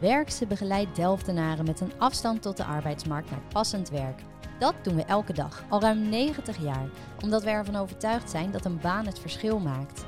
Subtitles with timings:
[0.00, 4.20] Werkse begeleidt Delftenaren met een afstand tot de arbeidsmarkt naar passend werk.
[4.58, 6.88] Dat doen we elke dag, al ruim 90 jaar,
[7.22, 10.04] omdat we ervan overtuigd zijn dat een baan het verschil maakt.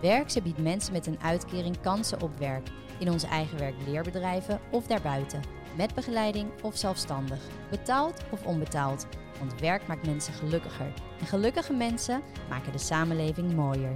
[0.00, 2.68] Werkse biedt mensen met een uitkering kansen op werk,
[2.98, 5.42] in onze eigen werkleerbedrijven of daarbuiten,
[5.76, 7.40] met begeleiding of zelfstandig,
[7.70, 9.06] betaald of onbetaald.
[9.38, 13.92] Want werk maakt mensen gelukkiger en gelukkige mensen maken de samenleving mooier.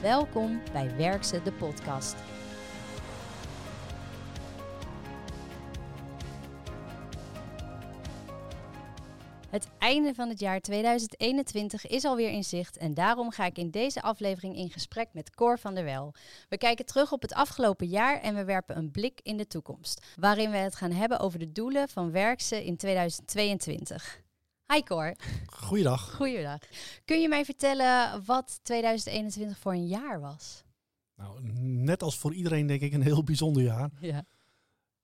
[0.00, 2.16] Welkom bij Werkse de podcast.
[9.52, 13.70] Het einde van het jaar 2021 is alweer in zicht en daarom ga ik in
[13.70, 16.14] deze aflevering in gesprek met Cor van der Wel.
[16.48, 20.06] We kijken terug op het afgelopen jaar en we werpen een blik in de toekomst,
[20.16, 24.22] waarin we het gaan hebben over de doelen van Werkse in 2022.
[24.72, 25.16] Hi Cor.
[25.46, 26.14] Goeiedag.
[26.14, 26.58] Goeiedag.
[27.04, 30.62] Kun je mij vertellen wat 2021 voor een jaar was?
[31.16, 33.90] Nou, net als voor iedereen denk ik een heel bijzonder jaar.
[34.00, 34.24] Ja.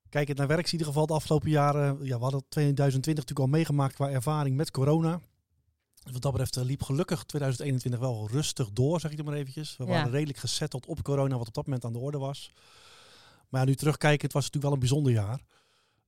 [0.09, 1.99] Kijk, het naar werk in ieder geval de afgelopen jaren.
[2.02, 5.21] Ja, we hadden 2020 natuurlijk al meegemaakt qua ervaring met corona.
[6.02, 9.35] Dus wat dat betreft eh, liep gelukkig 2021 wel rustig door, zeg ik er maar
[9.35, 9.77] eventjes.
[9.77, 9.91] We Ja.
[9.91, 12.52] waren redelijk gezetteld op corona, wat op dat moment aan de orde was.
[13.49, 15.41] Maar ja, nu terugkijken, het was natuurlijk wel een bijzonder jaar.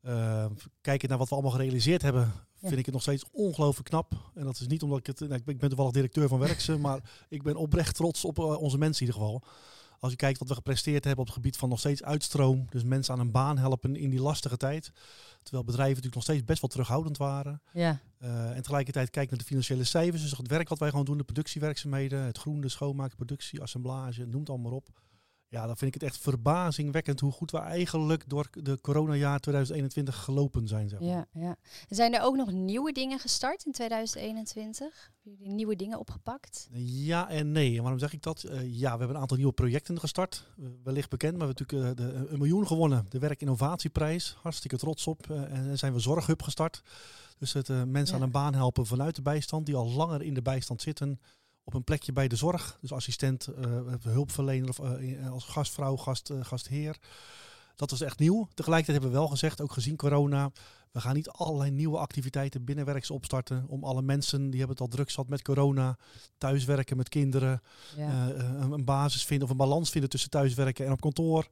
[0.03, 0.45] Uh,
[0.81, 4.13] kijken naar wat we allemaal gerealiseerd hebben, vind ik het nog steeds ongelooflijk knap.
[4.35, 5.21] En dat is niet omdat ik het...
[5.21, 8.79] Nou, ik ben toevallig directeur van Werkse, maar ik ben oprecht trots op eh, onze
[8.79, 9.43] mensen in ieder geval.
[10.01, 12.67] Als je kijkt wat we gepresteerd hebben op het gebied van nog steeds uitstroom.
[12.71, 14.93] Dus mensen aan een baan helpen in die lastige tijd.
[15.43, 17.63] Terwijl bedrijven natuurlijk nog steeds best wel terughoudend waren.
[17.73, 18.01] Ja.
[18.23, 20.23] Uh, en tegelijkertijd kijk naar de financiële cijfers.
[20.23, 22.23] Dus het werk wat wij gewoon doen, de productiewerkzaamheden.
[22.23, 24.89] Het groen, de schoonmaak, productie, assemblage, noem het allemaal op.
[25.51, 30.17] Ja, dan vind ik het echt verbazingwekkend hoe goed we eigenlijk door de coronajaar 2021
[30.17, 30.89] gelopen zijn.
[30.89, 31.09] Zeg maar.
[31.09, 31.57] Ja, ja.
[31.89, 35.13] Zijn er ook nog nieuwe dingen gestart in 2021?
[35.23, 36.69] Hebben jullie nieuwe dingen opgepakt?
[36.73, 37.77] Ja en nee.
[37.77, 38.45] En waarom zeg ik dat?
[38.45, 40.47] Uh, ja, we hebben een aantal nieuwe projecten gestart.
[40.59, 43.07] Uh, wellicht bekend, maar we hebben natuurlijk uh, de, een miljoen gewonnen.
[43.09, 44.37] De werkinnovatieprijs.
[44.43, 45.27] Hartstikke trots op.
[45.31, 46.83] Uh, en zijn we Zorghub gestart.
[47.39, 48.15] Dus het mensen ja.
[48.15, 51.21] aan een baan helpen vanuit de bijstand, die al langer in de bijstand zitten
[51.65, 52.79] op een plekje bij de zorg.
[52.81, 56.97] Dus assistent, uh, hulpverlener of uh, als gastvrouw, gast, uh, gastheer.
[57.77, 58.49] Dat was echt nieuw.
[58.55, 60.51] Tegelijkertijd hebben we wel gezegd, ook gezien corona,
[60.91, 63.65] we gaan niet allerlei nieuwe activiteiten binnenwerks opstarten.
[63.69, 65.99] Om alle mensen, die hebben het al druk zat met corona,
[66.39, 67.63] thuiswerken met kinderen,
[67.97, 68.31] ja.
[68.71, 71.47] een basis vinden of een balans vinden tussen thuiswerken en op kantoor.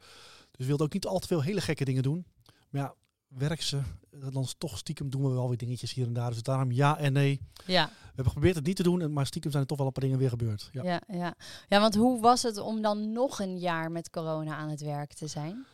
[0.51, 2.27] Dus we wilden ook niet al te veel hele gekke dingen doen.
[2.71, 2.95] Maar ja,
[3.29, 3.81] werk ze,
[4.11, 6.31] dan toch stiekem doen we wel weer dingetjes hier en daar.
[6.31, 7.41] Dus daarom ja en nee.
[7.67, 7.87] Ja.
[7.87, 10.03] We hebben geprobeerd het niet te doen, maar stiekem zijn er toch wel een paar
[10.05, 10.69] dingen weer gebeurd.
[10.73, 10.83] Ja.
[10.83, 11.35] Ja, ja.
[11.69, 15.13] ja, want hoe was het om dan nog een jaar met corona aan het werk
[15.13, 15.67] te zijn?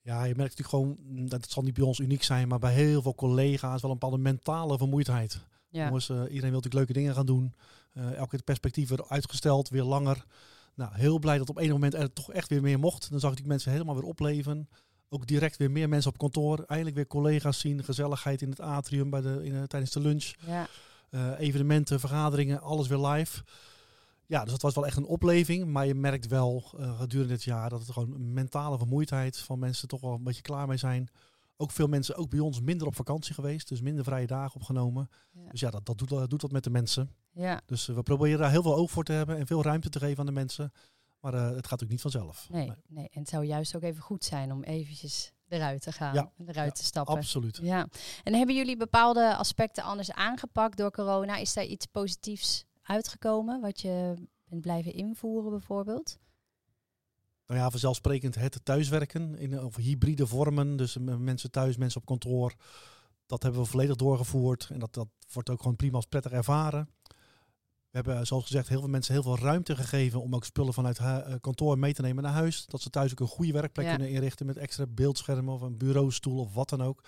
[0.00, 3.02] Ja, je merkt natuurlijk gewoon, dat zal niet bij ons uniek zijn, maar bij heel
[3.02, 5.40] veel collega's wel een bepaalde mentale vermoeidheid.
[5.68, 5.84] Ja.
[5.84, 7.54] Jongens, uh, iedereen wil natuurlijk leuke dingen gaan doen.
[7.94, 10.24] Uh, elke perspectief weer uitgesteld, weer langer.
[10.74, 13.10] Nou, heel blij dat op een moment er toch echt weer meer mocht.
[13.10, 14.68] Dan zag ik die mensen helemaal weer opleven.
[15.08, 16.64] Ook direct weer meer mensen op kantoor.
[16.66, 17.84] Eindelijk weer collega's zien.
[17.84, 20.34] Gezelligheid in het atrium bij de, in, uh, tijdens de lunch.
[20.46, 20.68] Ja.
[21.10, 23.42] Uh, evenementen, vergaderingen, alles weer live.
[24.26, 25.66] Ja, dus dat was wel echt een opleving.
[25.66, 29.58] Maar je merkt wel uh, gedurende dit jaar dat het gewoon een mentale vermoeidheid van
[29.58, 31.08] mensen toch wel een beetje klaar mee zijn.
[31.56, 33.68] Ook veel mensen, ook bij ons, minder op vakantie geweest.
[33.68, 35.08] Dus minder vrije dagen opgenomen.
[35.32, 35.50] Ja.
[35.50, 37.10] Dus ja, dat, dat, doet, dat doet wat met de mensen.
[37.32, 37.60] Ja.
[37.66, 40.18] Dus we proberen daar heel veel oog voor te hebben en veel ruimte te geven
[40.18, 40.72] aan de mensen.
[41.20, 42.48] Maar uh, het gaat ook niet vanzelf.
[42.50, 43.08] Nee, nee, nee.
[43.10, 46.14] En het zou juist ook even goed zijn om eventjes eruit te gaan.
[46.14, 47.14] Ja, eruit ja, te stappen.
[47.14, 47.58] Absoluut.
[47.62, 47.88] Ja.
[48.22, 51.36] En hebben jullie bepaalde aspecten anders aangepakt door corona?
[51.36, 54.14] Is daar iets positiefs uitgekomen wat je
[54.44, 56.18] bent blijven invoeren bijvoorbeeld?
[57.46, 60.76] Nou ja, vanzelfsprekend het thuiswerken in of hybride vormen.
[60.76, 62.54] Dus mensen thuis, mensen op kantoor.
[63.26, 64.68] Dat hebben we volledig doorgevoerd.
[64.72, 66.88] En dat, dat wordt ook gewoon prima als prettig ervaren.
[68.04, 71.00] Hebben, zoals gezegd, heel veel mensen heel veel ruimte gegeven om ook spullen vanuit
[71.40, 72.66] kantoor mee te nemen naar huis.
[72.66, 73.90] Dat ze thuis ook een goede werkplek ja.
[73.90, 77.02] kunnen inrichten met extra beeldschermen of een bureaustoel of wat dan ook.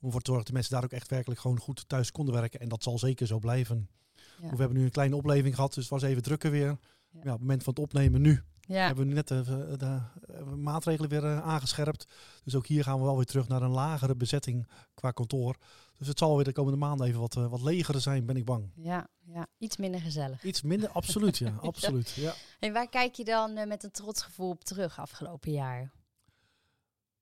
[0.00, 2.34] Om ervoor te zorgen dat de mensen daar ook echt werkelijk gewoon goed thuis konden
[2.34, 2.60] werken.
[2.60, 3.88] En dat zal zeker zo blijven.
[4.14, 4.50] Ja.
[4.50, 6.66] We hebben nu een kleine opleving gehad, dus het was even drukker weer.
[6.66, 6.76] Ja.
[7.10, 8.86] ja op het moment van het opnemen nu ja.
[8.86, 9.42] hebben we nu net de,
[9.76, 12.06] de, de maatregelen weer uh, aangescherpt.
[12.44, 15.56] Dus ook hier gaan we wel weer terug naar een lagere bezetting qua kantoor.
[15.98, 18.44] Dus het zal weer de komende maanden even wat, uh, wat leger zijn, ben ik
[18.44, 18.70] bang.
[18.74, 20.42] Ja, ja, iets minder gezellig.
[20.42, 21.54] Iets minder, absoluut, ja.
[21.62, 22.34] absoluut, ja.
[22.58, 25.92] En waar kijk je dan uh, met een trots gevoel op terug afgelopen jaar?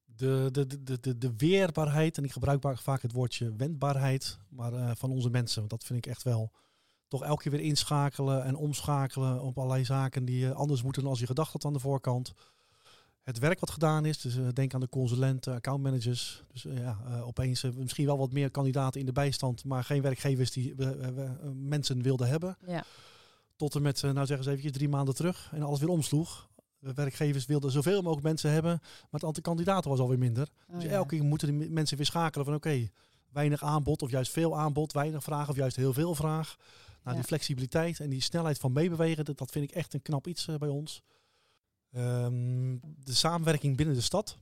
[0.05, 5.11] De, de, de, de, de weerbaarheid, en ik gebruik vaak het woordje wendbaarheid, maar van
[5.11, 5.59] onze mensen.
[5.59, 6.53] Want dat vind ik echt wel
[7.11, 11.11] toch elke keer weer inschakelen en omschakelen op allerlei zaken die uh, anders moeten dan
[11.11, 12.33] als je gedacht had aan de voorkant.
[13.23, 16.45] Het werk wat gedaan is, dus uh, denk aan de consulenten, accountmanagers.
[16.53, 20.51] Dus uh, ja, opeens misschien wel wat meer kandidaten in de bijstand, maar geen werkgevers
[20.51, 20.75] die
[21.55, 22.57] mensen wilden hebben.
[22.67, 22.85] Ja.
[23.57, 26.49] Tot en met, nou zeggen ze even drie maanden terug en alles weer omsloeg.
[26.79, 30.49] De werkgevers wilden zoveel mogelijk mensen hebben, maar het aantal kandidaten was alweer minder.
[30.69, 30.91] Oh, dus ja.
[30.91, 32.89] elke keer moeten de mensen weer schakelen van oké,
[33.33, 36.57] weinig aanbod of juist veel aanbod, weinig vraag of juist heel veel vraag.
[36.59, 37.13] Nou, Ja.
[37.13, 40.49] die flexibiliteit en die snelheid van meebewegen, dat, dat vind ik echt een knap iets
[40.49, 41.03] eh, bij ons.
[41.93, 44.39] Ehm, de samenwerking binnen de stad,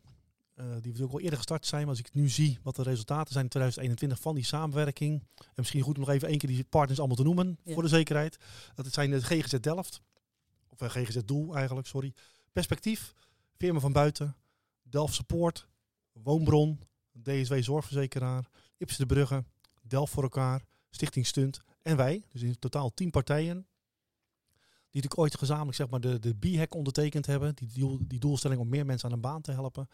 [0.55, 3.32] eh, die natuurlijk al eerder gestart zijn, maar als ik nu zie wat de resultaten
[3.32, 6.64] zijn in 2021 van die samenwerking, en misschien goed om nog even één keer die
[6.64, 7.73] partners allemaal te noemen, Ja.
[7.75, 8.37] voor de zekerheid.
[8.75, 10.00] Dat het zijn de GGZ Delft,
[10.69, 12.12] of eh, GGZ Doel eigenlijk, sorry.
[12.52, 13.14] Perspectief,
[13.56, 14.37] firma van buiten,
[14.82, 15.67] Delft Support,
[16.12, 16.81] Woonbron,
[17.23, 19.44] DSW Zorgverzekeraar, Ips de Brugge,
[19.82, 22.25] Delft voor elkaar, Stichting Stunt en wij.
[22.28, 23.66] Dus in totaal tien partijen.
[24.99, 27.55] Die natuurlijk ooit gezamenlijk zeg maar, de, de B-hack ondertekend hebben.
[27.55, 29.89] Die, doel, die doelstelling om meer mensen aan een baan te helpen.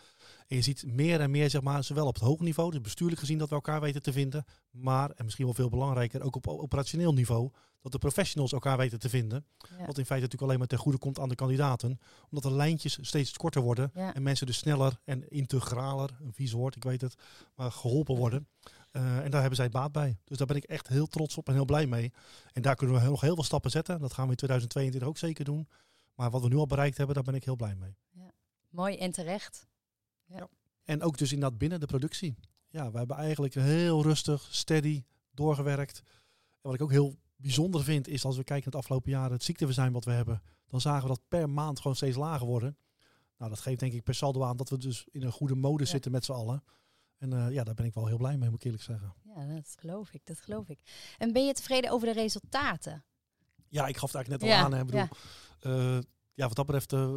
[0.47, 3.21] En je ziet meer en meer, zeg maar, zowel op het hoog niveau, dus bestuurlijk
[3.21, 4.45] gezien dat we elkaar weten te vinden.
[4.71, 8.99] Maar, en misschien wel veel belangrijker, ook op operationeel niveau, dat de professionals elkaar weten
[8.99, 9.47] te vinden.
[9.59, 9.87] Ja.
[9.87, 11.99] Wat in feite natuurlijk alleen maar ten goede komt aan de kandidaten.
[12.31, 13.91] Omdat de lijntjes steeds korter worden.
[13.95, 14.15] Ja.
[14.15, 17.15] En mensen dus sneller en integraler, een vies woord, ik weet het,
[17.55, 18.49] maar geholpen worden.
[18.94, 20.19] Eh, en daar hebben zij baat bij.
[20.25, 22.12] Dus daar ben ik echt heel trots op en heel blij mee.
[22.52, 24.00] En daar kunnen we nog heel veel stappen zetten.
[24.00, 25.69] Dat gaan we in 2022 ook zeker doen.
[26.14, 27.96] Maar wat we nu al bereikt hebben, daar ben ik heel blij mee.
[28.69, 29.67] Mooi en terecht.
[30.85, 32.35] En ook dus inderdaad binnen de productie.
[32.69, 36.02] Ja, we hebben eigenlijk heel rustig, steady doorgewerkt.
[36.50, 39.31] En wat ik ook heel bijzonder vind, is als we kijken naar het afgelopen jaar,
[39.31, 42.76] het ziekteverzuim wat we hebben, dan zagen we dat per maand gewoon steeds lager worden.
[43.38, 45.82] Nou, dat geeft denk ik per saldo aan dat we dus in een goede mode
[45.85, 45.88] Ja.
[45.91, 46.62] zitten met z'n allen.
[47.19, 49.14] En eh, ja, daar ben ik wel heel blij mee, moet ik eerlijk zeggen.
[49.37, 50.20] Ja, dat geloof ik.
[50.25, 50.78] Dat geloof ik.
[51.19, 53.05] En ben je tevreden over de resultaten?
[53.69, 54.72] Ja, ik gaf het eigenlijk net al Ja, aan.
[54.72, 54.81] Hè.
[54.81, 55.96] Ik bedoel, ja.
[55.96, 56.02] eh,
[56.34, 57.14] ja, wat dat betreft, eh,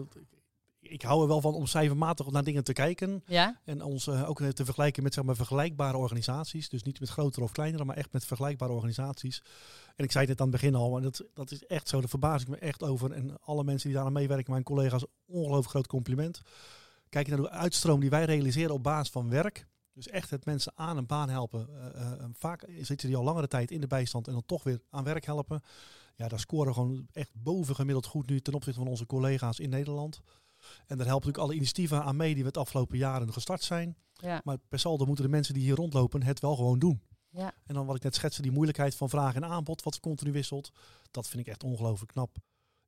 [0.80, 3.24] ik hou er wel van om cijfermatig naar dingen te kijken.
[3.26, 3.62] Ja?
[3.64, 6.70] En ons ook te vergelijken met zeg maar, vergelijkbare organisaties.
[6.70, 9.44] Dus niet met grotere of kleinere, maar echt met vergelijkbare organisaties.
[9.96, 12.00] En ik zei het aan het begin al, maar dat, dat is echt zo.
[12.00, 13.12] Daar verbaas ik me echt over.
[13.12, 16.42] En alle mensen die daar aan meewerken, mijn collega's, ongelooflijk groot compliment.
[17.10, 19.68] Kijk naar de uitstroom die wij realiseren op basis van werk.
[19.98, 21.68] Dus echt het mensen aan een baan helpen.
[21.94, 24.82] Eh, eh, vaak zitten die al langere tijd in de bijstand en dan toch weer
[24.90, 25.62] aan werk helpen.
[26.16, 29.70] Ja, daar scoren we gewoon echt bovengemiddeld goed nu ten opzichte van onze collega's in
[29.70, 30.22] Nederland.
[30.88, 33.98] En daar helpen natuurlijk alle initiatieven aan mee die we het afgelopen jaren gestart zijn.
[34.14, 34.42] Ja.
[34.44, 37.02] Maar per saldo moeten de mensen die hier rondlopen het wel gewoon doen.
[37.30, 37.54] Ja.
[37.66, 40.72] En dan wat ik net schetste, die moeilijkheid van vraag en aanbod, wat continu wisselt.
[41.12, 42.38] Dat vind ik echt ongelooflijk knap.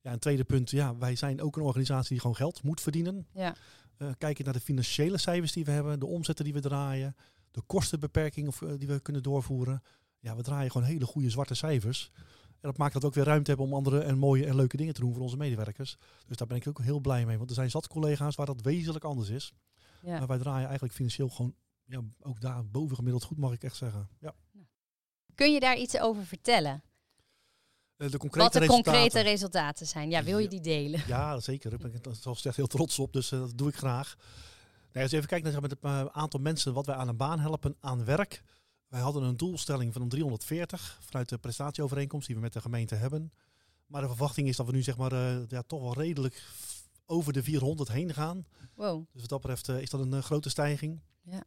[0.00, 3.26] Ja, een tweede punt, ja, wij zijn ook een organisatie die gewoon geld moet verdienen.
[3.32, 3.54] Ja.
[4.00, 7.16] Eh kijken naar de financiële cijfers die we hebben, de omzetten die we draaien,
[7.50, 9.82] de kostenbeperking of, eh, die we kunnen doorvoeren.
[10.18, 12.10] Ja, we draaien gewoon hele goede zwarte cijfers.
[12.46, 14.76] En dat maakt dat we ook weer ruimte hebben om andere en mooie en leuke
[14.76, 15.96] dingen te doen voor onze medewerkers.
[16.26, 17.36] Dus daar ben ik ook heel blij mee.
[17.36, 19.52] Want er zijn zat collega's waar dat wezenlijk anders is.
[20.02, 20.18] Ja.
[20.18, 21.54] Maar wij draaien eigenlijk financieel gewoon,
[21.84, 24.08] ja, ook daar bovengemiddeld goed mag ik echt zeggen.
[24.20, 24.34] Ja.
[25.34, 26.82] Kun je daar iets over vertellen?
[28.00, 28.92] Eh, de concrete Wat de resultaten.
[28.92, 30.10] concrete resultaten zijn?
[30.10, 31.02] Ja, wil je die delen?
[31.06, 31.70] Ja, zeker.
[31.70, 34.16] Daar ben ik zoals gezegd heel trots op, dus eh, dat doe ik graag.
[34.92, 37.38] Nee, als je even kijkt naar het eh, aantal mensen wat wij aan een baan
[37.38, 38.42] helpen aan werk.
[38.88, 43.32] Wij hadden een doelstelling van 340 vanuit de prestatieovereenkomst die we met de gemeente hebben.
[43.86, 45.14] Maar de verwachting is dat we nu zeg maar,
[45.48, 46.42] ja, toch wel redelijk
[47.06, 48.46] over de 400 heen gaan.
[48.74, 49.04] Wow.
[49.12, 51.00] Dus wat dat betreft is dat een grote stijging.
[51.22, 51.42] Ja.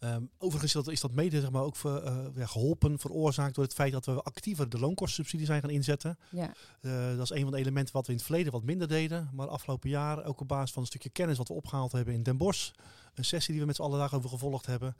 [0.00, 3.54] Ehm, overigens is dat, is dat mede zeg maar, ook ver- eh, ja, geholpen, veroorzaakt
[3.54, 6.18] door het feit dat we actiever de loonkostenssubsidie zijn gaan inzetten.
[6.30, 6.54] Ja.
[6.80, 9.30] Eh, dat is een van de elementen wat we in het verleden wat minder deden.
[9.32, 12.22] Maar afgelopen jaar, ook op basis van een stukje kennis wat we opgehaald hebben in
[12.22, 12.70] Den Bosch.
[13.14, 14.96] Een sessie die we met z'n allen daarover gevolgd hebben.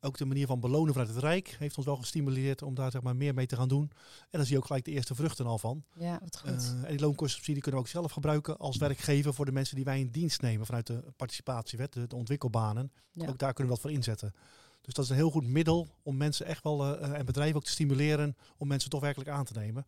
[0.00, 3.02] Ook de manier van belonen vanuit het Rijk heeft ons wel gestimuleerd om daar zeg
[3.02, 3.90] maar, meer mee te gaan doen.
[4.20, 5.84] En daar zie je ook gelijk de eerste vruchten al van.
[5.94, 6.50] Ja, wat goed.
[6.50, 9.84] Eh, en die loonkostenssubsidie kunnen we ook zelf gebruiken als werkgever voor de mensen die
[9.84, 12.92] wij in dienst nemen vanuit de participatiewet, de, de ontwikkelbanen.
[13.10, 13.28] Ja.
[13.28, 14.34] Ook daar kunnen we dat voor inzetten.
[14.80, 17.56] Dus dat is een heel goed middel om mensen echt wel eh, eh, en bedrijven
[17.56, 19.86] ook te stimuleren om mensen toch werkelijk aan te nemen.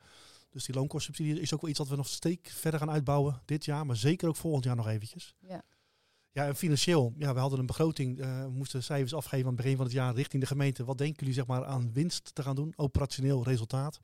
[0.50, 3.64] Dus die loonkostenssubsidie is ook wel iets wat we nog steeds verder gaan uitbouwen dit
[3.64, 5.34] jaar, maar zeker ook volgend jaar nog eventjes.
[5.40, 5.62] Ja.
[6.34, 7.12] Ja, en financieel.
[7.18, 9.94] Ja, we hadden een begroting, eh, we moesten cijfers afgeven aan het begin van het
[9.94, 10.84] jaar richting de gemeente.
[10.84, 12.72] Wat denken jullie zeg maar aan winst te gaan doen?
[12.76, 14.00] Operationeel resultaat.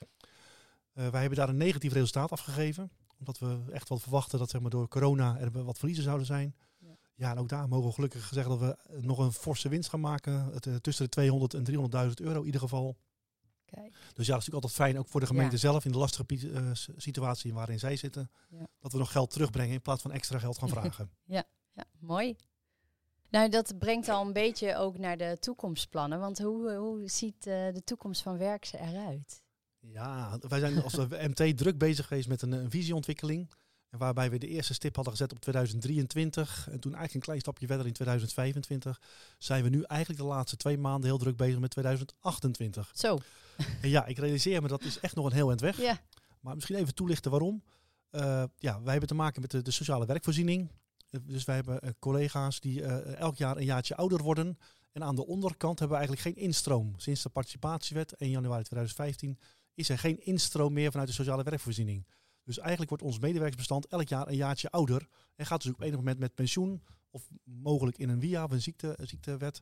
[0.93, 2.91] Eh, wij hebben daar een negatief resultaat afgegeven.
[3.19, 6.55] Omdat we echt wel verwachten dat zeg maar, door corona er wat verliezen zouden zijn.
[6.79, 6.97] Ja.
[7.15, 10.01] Ja, en ook daar mogen we gelukkig zeggen dat we nog een forse winst gaan
[10.01, 10.45] maken.
[10.53, 12.97] Het, eh, tussen de 200 en 300.000 euro in ieder geval.
[13.65, 13.93] Kijk.
[13.93, 15.61] Dus ja, dat is natuurlijk altijd fijn, ook voor de gemeente Ja.
[15.61, 16.25] zelf, in de lastige
[16.97, 18.31] situatie waarin zij zitten.
[18.51, 18.67] Ja.
[18.81, 21.11] Dat we nog geld terugbrengen in plaats van extra geld gaan vragen.
[21.25, 21.45] Ja,
[22.03, 22.37] mooi.
[23.31, 26.21] Nou, dat brengt al een beetje ook naar de toekomstplannen.
[26.21, 29.43] Want hoe, hoe ziet eh, de toekomst van Werkse eruit?
[29.79, 30.97] Ja, wij zijn als
[31.35, 33.51] MT druk bezig geweest met een, een visieontwikkeling.
[33.91, 36.69] En waarbij we de eerste stip hadden gezet op 2023.
[36.71, 39.01] En toen eigenlijk een klein stapje verder in 2025.
[39.39, 42.91] Zijn we nu eigenlijk de laatste twee maanden heel druk bezig met 2028.
[42.95, 43.19] Zo,
[43.83, 45.81] En ja, ik realiseer me dat is echt nog een heel eind weg.
[45.81, 46.01] ja.
[46.41, 47.63] Maar misschien even toelichten waarom.
[48.11, 50.71] Uh, ja, wij hebben te maken met de, de sociale werkvoorziening.
[51.11, 52.83] Dus wij hebben collega's die
[53.15, 54.59] elk jaar een jaartje ouder worden.
[54.93, 56.93] En aan de onderkant hebben we eigenlijk geen instroom.
[56.97, 59.39] Sinds de participatiewet 1 januari 2015
[59.75, 62.07] is er geen instroom meer vanuit de sociale werkvoorziening.
[62.45, 65.09] Dus eigenlijk wordt ons medewerkersbestand elk jaar een jaartje ouder.
[65.37, 66.83] En gaat dus op enig moment met pensioen.
[67.11, 69.61] Of mogelijk in een WIA of een ziekte, ziektewet.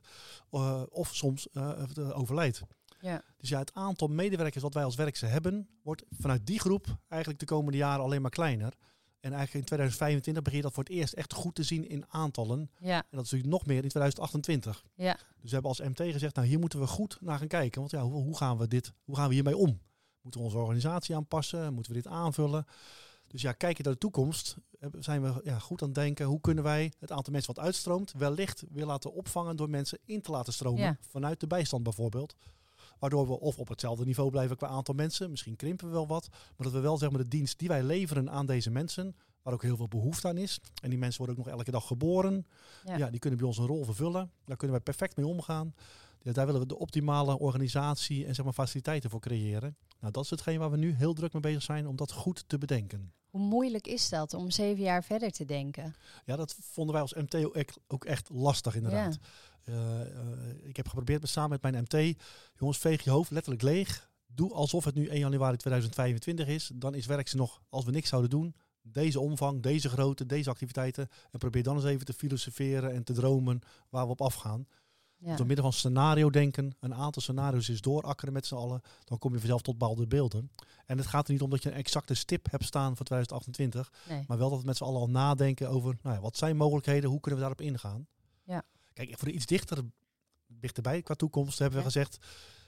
[0.51, 2.61] Uh, of soms uh, overlijdt.
[3.01, 3.23] Ja.
[3.37, 7.39] Dus ja, het aantal medewerkers wat wij als werkse hebben, wordt vanuit die groep eigenlijk
[7.39, 8.73] de komende jaren alleen maar kleiner.
[9.19, 12.05] En eigenlijk in 2025 begin je dat voor het eerst echt goed te zien in
[12.07, 12.71] aantallen.
[12.79, 12.95] Ja.
[12.95, 14.83] En dat is natuurlijk nog meer in 2028.
[14.95, 15.13] Ja.
[15.13, 17.79] Dus we hebben als MT gezegd, nou hier moeten we goed naar gaan kijken.
[17.79, 19.79] Want ja, hoe, hoe gaan we dit, hoe gaan we hiermee om?
[20.21, 21.73] Moeten we onze organisatie aanpassen?
[21.73, 22.65] Moeten we dit aanvullen?
[23.27, 24.55] Dus ja, kijken naar de toekomst,
[24.99, 26.25] zijn we ja, goed aan het denken.
[26.25, 30.21] Hoe kunnen wij het aantal mensen wat uitstroomt, wellicht weer laten opvangen door mensen in
[30.21, 30.97] te laten stromen.
[31.01, 32.35] Vanuit de bijstand bijvoorbeeld.
[32.99, 35.29] Waardoor we of op hetzelfde niveau blijven qua aantal mensen.
[35.29, 36.27] Misschien krimpen we wel wat.
[36.29, 39.15] Maar dat we wel zeg maar, de dienst die wij leveren aan deze mensen.
[39.41, 40.59] Waar ook heel veel behoefte aan is.
[40.81, 42.45] En die mensen worden ook nog elke dag geboren.
[42.85, 43.09] Ja.
[43.09, 44.31] die kunnen bij ons een rol vervullen.
[44.45, 45.73] Daar kunnen wij perfect mee omgaan.
[46.21, 49.77] Ja, daar willen we de optimale organisatie en zeg maar, faciliteiten voor creëren.
[49.99, 52.43] Nou, dat is hetgeen waar we nu heel druk mee bezig zijn om dat goed
[52.47, 53.11] te bedenken.
[53.29, 55.95] Hoe moeilijk is dat om zeven jaar verder te denken?
[56.25, 57.35] Ja, dat vonden wij als MT
[57.87, 59.17] ook echt lastig inderdaad.
[60.63, 62.17] Ik heb geprobeerd samen met mijn MT,
[62.55, 64.09] jongens, veeg je hoofd letterlijk leeg.
[64.27, 66.71] Doe alsof het nu 1 januari 2025 is.
[66.73, 70.49] Dan is werk ze nog, als we niks zouden doen, deze omvang, deze grootte, deze
[70.49, 71.07] activiteiten.
[71.31, 74.67] En probeer dan eens even te filosoferen en te dromen waar we op afgaan.
[75.21, 75.35] Ja.
[75.35, 79.33] Door middel van scenario denken, een aantal scenario's is doorakkeren met z'n allen, dan kom
[79.33, 80.51] je vanzelf tot bepaalde beelden.
[80.85, 83.93] En het gaat er niet om dat je een exacte stip hebt staan voor 2028,
[84.27, 87.09] maar wel dat we met z'n allen al nadenken over nou ja, wat zijn mogelijkheden,
[87.09, 88.07] hoe kunnen we daarop ingaan.
[89.05, 89.83] Kijk, voor iets dichter,
[90.47, 92.17] dichterbij qua toekomst hebben we gezegd,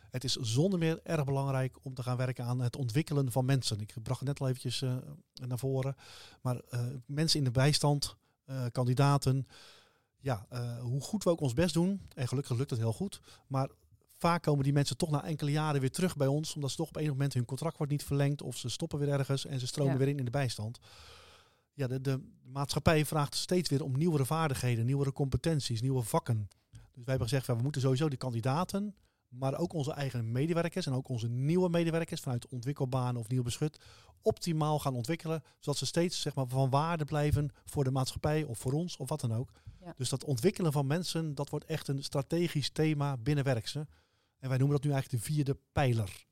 [0.10, 3.80] het is zonder meer erg belangrijk om te gaan werken aan het ontwikkelen van mensen.
[3.80, 4.96] Ik bracht het net al eventjes uh,
[5.34, 5.96] naar voren,
[6.42, 9.48] maar uh, mensen in de bijstand, uh, kandidaten,
[10.20, 10.48] ja,
[10.82, 13.70] hoe goed we ook ons best doen, en gelukkig lukt het heel goed, maar
[14.18, 16.88] vaak komen die mensen toch na enkele jaren weer terug bij ons, omdat ze toch
[16.88, 19.68] op enig moment hun contract wordt niet verlengd of ze stoppen weer ergens en ze
[19.68, 20.80] stromen weer in in de bijstand.
[21.74, 26.48] Ja, de, de maatschappij vraagt steeds weer om nieuwere vaardigheden, nieuwere competenties, nieuwe vakken.
[26.72, 28.96] Dus wij hebben gezegd, we moeten sowieso die kandidaten,
[29.28, 33.80] maar ook onze eigen medewerkers en ook onze nieuwe medewerkers vanuit ontwikkelbanen of nieuw beschut
[34.22, 38.60] optimaal gaan ontwikkelen, zodat ze steeds zeg maar, van waarde blijven voor de maatschappij of
[38.60, 39.52] voor ons of wat dan ook.
[39.96, 43.88] Dus dat ontwikkelen van mensen, dat wordt echt een strategisch thema binnen Werkse.
[44.38, 46.26] En wij noemen dat nu eigenlijk de vierde pijler.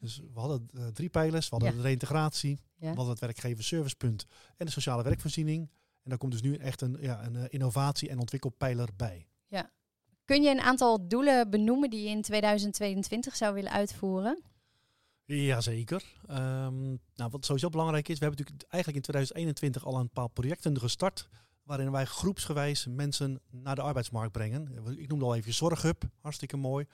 [0.00, 1.48] Dus we hadden uh, drie pijlers.
[1.48, 4.26] We hadden de reintegratie, we hadden het werkgeverservicepunt
[4.56, 5.70] en de sociale werkvoorziening.
[6.02, 9.26] En daar komt dus nu echt een, ja, een uh, innovatie- en ontwikkelpijler bij.
[9.46, 9.70] Ja.
[10.24, 14.42] Kun je een aantal doelen benoemen die je in 2022 zou willen uitvoeren?
[15.24, 16.04] Jazeker.
[16.30, 20.28] Um, nou, wat sowieso belangrijk is, we hebben natuurlijk eigenlijk in 2021 al een paar
[20.28, 21.28] projecten gestart
[21.62, 24.68] waarin wij groepsgewijs mensen naar de arbeidsmarkt brengen.
[24.96, 26.86] Ik noemde al even Zorghub, hartstikke mooi.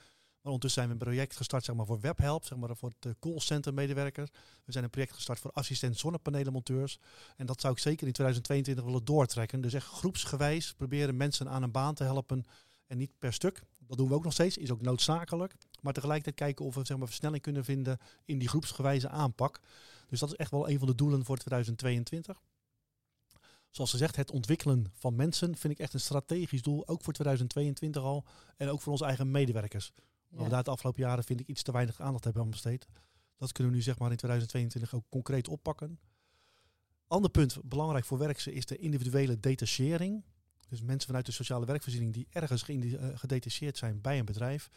[0.45, 3.17] Maar ondertussen zijn we een project gestart zeg maar, voor Webhelp, zeg maar, voor de
[3.21, 4.29] callcenter medewerker.
[4.65, 6.99] We zijn een project gestart voor assistent zonnepanelenmonteurs.
[7.37, 9.61] En dat zou ik zeker in 2022 willen doortrekken.
[9.61, 12.45] Dus echt groepsgewijs proberen mensen aan een baan te helpen
[12.87, 13.63] en niet per stuk.
[13.79, 15.55] Dat doen we ook nog steeds, is ook noodzakelijk.
[15.81, 19.61] Maar tegelijkertijd kijken of we zeg maar, versnelling kunnen vinden in die groepsgewijze aanpak.
[20.09, 22.41] Dus dat is echt wel een van de doelen voor 2022
[23.71, 26.89] zoals gezegd, het ontwikkelen van mensen vind ik echt een strategisch doel.
[26.89, 28.25] Ook voor 2022 al.
[28.57, 29.93] En ook voor onze eigen medewerkers.
[30.37, 30.43] Ja.
[30.43, 32.87] we daar het afgelopen jaren vind ik iets te weinig aandacht hebben aan besteed.
[33.37, 35.99] Dat kunnen we nu zeg maar in 2022 ook concreet oppakken.
[37.07, 40.25] Ander punt, belangrijk voor werkse, is de individuele detachering.
[40.69, 44.71] Dus mensen vanuit de sociale werkvoorziening die ergens eh, gedetacheerd zijn bij een bedrijf.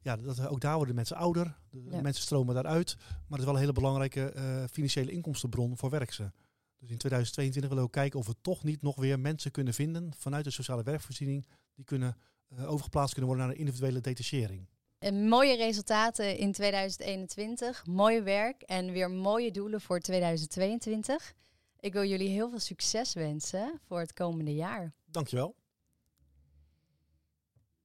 [0.00, 1.56] Ja, dat, ook daar worden mensen ouder.
[1.70, 2.96] De Mensen stromen daaruit.
[2.98, 6.32] Maar het is wel een hele belangrijke uh, financiële inkomstenbron voor werkse.
[6.78, 9.74] Dus in 2022 willen we ook kijken of we toch niet nog weer mensen kunnen
[9.74, 12.16] vinden vanuit de sociale werkvoorziening die kunnen
[12.48, 14.68] uh, overgeplaatst kunnen worden naar een individuele detachering.
[15.12, 21.34] Mooie resultaten in 2021, mooi werk en weer mooie doelen voor 2022.
[21.80, 24.92] Ik wil jullie heel veel succes wensen voor het komende jaar.
[25.04, 25.54] Dankjewel.